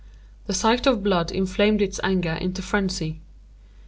[0.47, 3.19] The sight of blood inflamed its anger into phrenzy.